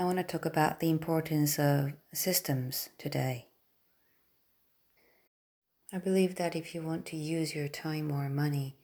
[0.00, 3.48] I want to talk about the importance of systems today.
[5.92, 8.78] I believe that if you want to use your time or money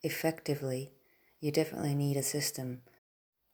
[0.00, 0.92] effectively,
[1.40, 2.80] you definitely need a system.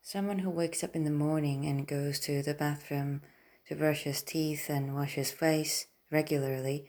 [0.00, 3.22] Someone who wakes up in the morning and goes to the bathroom
[3.66, 6.88] to brush his teeth and wash his face regularly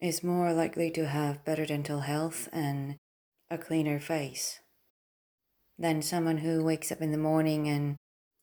[0.00, 2.96] is more likely to have better dental health and
[3.50, 4.60] a cleaner face
[5.78, 7.96] than someone who wakes up in the morning and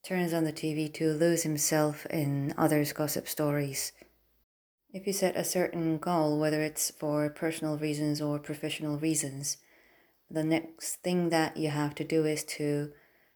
[0.09, 3.91] turns on the TV to lose himself in others' gossip stories.
[4.91, 9.57] If you set a certain goal, whether it's for personal reasons or professional reasons,
[10.27, 12.91] the next thing that you have to do is to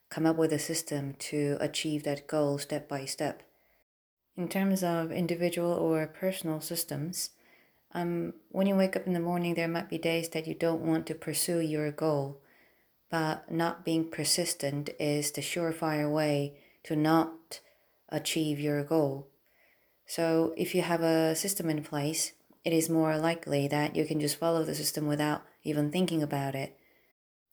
[0.09, 3.43] come up with a system to achieve that goal step by step.
[4.35, 7.29] In terms of individual or personal systems,
[7.93, 10.81] um, when you wake up in the morning, there might be days that you don't
[10.81, 12.41] want to pursue your goal,
[13.13, 17.59] but not being persistent is the surefire way to not
[18.09, 19.27] achieve your goal.
[20.07, 22.31] So, if you have a system in place,
[22.65, 26.55] it is more likely that you can just follow the system without even thinking about
[26.55, 26.75] it.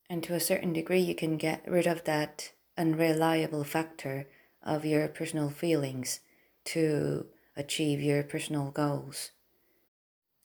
[0.09, 4.27] And to a certain degree, you can get rid of that unreliable factor
[4.63, 6.21] of your personal feelings
[6.73, 9.29] to achieve your personal goals.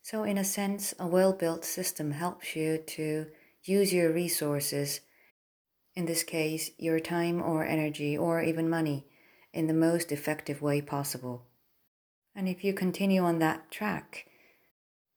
[0.02, 3.28] So, in a sense, a well built system helps you to
[3.66, 5.00] use your resources,
[5.96, 9.06] in this case, your time or energy or even money,
[9.52, 11.46] in the most effective way possible.
[12.34, 14.26] And if you continue on that track,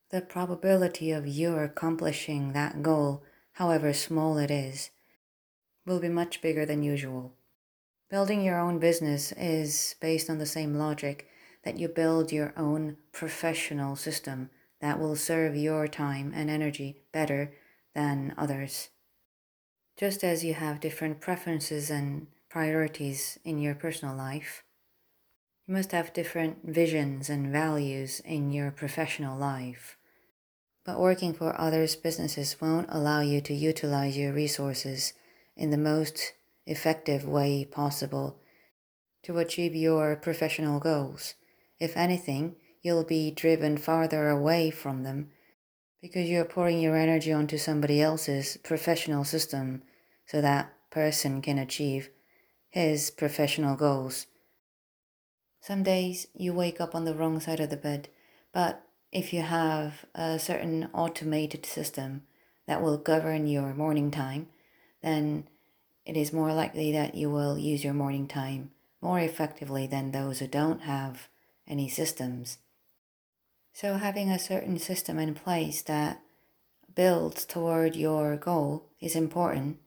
[0.10, 4.90] the probability of your accomplishing that goal, however small it is,
[5.86, 7.34] will be much bigger than usual.
[8.10, 11.28] Building your own business is based on the same logic
[11.64, 14.50] that you build your own professional system
[14.80, 17.54] that will serve your time and energy better
[17.94, 18.90] than others.
[20.00, 24.64] Just as you have different preferences and priorities in your personal life,
[25.68, 29.98] you must have different visions and values in your professional life.
[30.86, 35.12] But working for others' businesses won't allow you to utilize your resources
[35.58, 36.32] in the most
[36.66, 38.40] effective way possible
[39.24, 41.34] to achieve your professional goals.
[41.78, 45.32] If anything, you'll be driven farther away from them
[46.02, 49.82] because you're pouring your energy onto somebody else's professional system
[50.30, 52.10] so that person can achieve
[52.70, 54.28] his professional goals.
[55.60, 58.10] Some days you wake up on the wrong side of the bed,
[58.54, 62.24] but if you have a certain automated system
[62.68, 64.50] that will govern your morning time,
[65.02, 65.48] then
[66.06, 68.70] it is more likely that you will use your morning time
[69.02, 71.28] more effectively than those who don't have
[71.68, 72.60] any systems.
[73.74, 76.22] So, having a certain system in place that
[76.94, 79.80] builds toward your goal is important,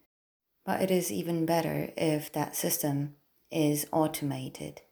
[0.65, 3.17] but it is even better if that system
[3.51, 4.83] is automated,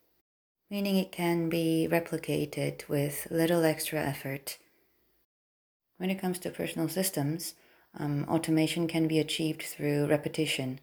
[0.69, 4.57] meaning it can be replicated with little extra effort.
[5.97, 7.55] When it comes to personal systems,
[7.97, 10.79] um, automation can be achieved through repetition.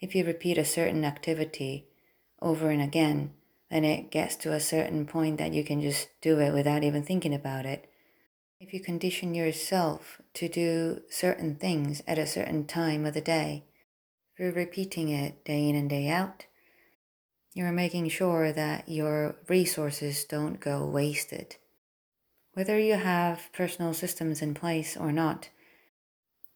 [0.00, 1.86] If you repeat a certain activity
[2.40, 3.34] over and again,
[3.70, 7.02] then it gets to a certain point that you can just do it without even
[7.02, 7.88] thinking about it.
[8.58, 13.64] If you condition yourself to do certain things at a certain time of the day,
[14.40, 16.46] through repeating it day in and day out,
[17.52, 21.56] you're making sure that your resources don't go wasted.
[22.54, 25.50] Whether you have personal systems in place or not,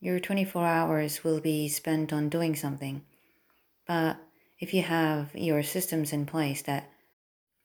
[0.00, 3.03] your 24 hours will be spent on doing something.
[3.87, 4.17] But
[4.59, 6.91] if you have your systems in place that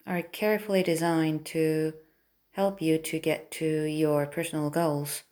[0.06, 1.94] are carefully designed to
[2.52, 5.24] help you to get to your personal goals,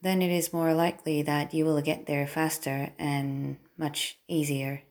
[0.00, 4.82] then it is more likely that you will get there faster and much easier.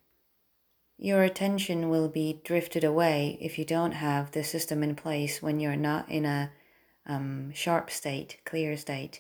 [0.98, 5.60] Your attention will be drifted away if you don't have the system in place when
[5.60, 6.52] you're not in a
[7.06, 9.20] um, sharp state, clear state,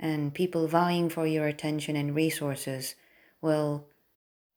[0.00, 2.96] and people vying for your attention and resources
[3.40, 3.86] will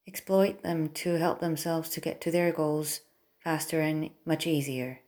[0.08, 3.02] exploit them to help themselves to get to their goals
[3.44, 5.02] faster and much easier.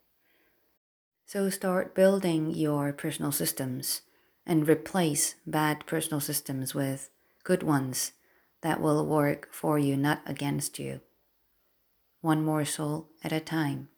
[1.25, 4.01] So start building your personal systems
[4.45, 7.09] and replace bad personal systems with
[7.43, 8.13] good ones
[8.61, 11.01] that will work for you, not against you.
[12.21, 13.89] One morsel at a time.